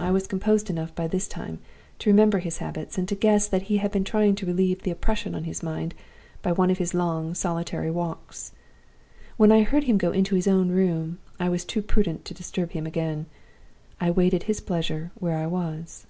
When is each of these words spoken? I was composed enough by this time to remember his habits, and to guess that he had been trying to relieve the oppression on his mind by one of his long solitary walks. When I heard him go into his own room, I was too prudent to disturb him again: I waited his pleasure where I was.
I 0.00 0.10
was 0.10 0.26
composed 0.26 0.70
enough 0.70 0.92
by 0.92 1.06
this 1.06 1.28
time 1.28 1.60
to 2.00 2.10
remember 2.10 2.40
his 2.40 2.58
habits, 2.58 2.98
and 2.98 3.08
to 3.08 3.14
guess 3.14 3.46
that 3.46 3.62
he 3.70 3.76
had 3.76 3.92
been 3.92 4.02
trying 4.02 4.34
to 4.34 4.46
relieve 4.46 4.82
the 4.82 4.90
oppression 4.90 5.36
on 5.36 5.44
his 5.44 5.62
mind 5.62 5.94
by 6.42 6.50
one 6.50 6.68
of 6.68 6.78
his 6.78 6.94
long 6.94 7.32
solitary 7.32 7.88
walks. 7.88 8.50
When 9.36 9.52
I 9.52 9.62
heard 9.62 9.84
him 9.84 9.98
go 9.98 10.10
into 10.10 10.34
his 10.34 10.48
own 10.48 10.70
room, 10.70 11.18
I 11.38 11.48
was 11.48 11.64
too 11.64 11.80
prudent 11.80 12.24
to 12.24 12.34
disturb 12.34 12.72
him 12.72 12.86
again: 12.88 13.26
I 14.00 14.10
waited 14.10 14.42
his 14.50 14.60
pleasure 14.60 15.12
where 15.14 15.36
I 15.38 15.46
was. 15.46 16.08